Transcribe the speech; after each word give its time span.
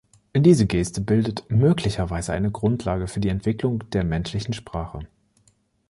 Diese 0.35 0.65
Geste 0.65 0.99
bildet 0.99 1.45
möglicherweise 1.51 2.33
eine 2.33 2.49
Grundlage 2.49 3.07
für 3.07 3.19
die 3.19 3.29
Entwicklung 3.29 3.87
der 3.91 4.03
menschlichen 4.03 4.51
Sprache. 4.55 5.01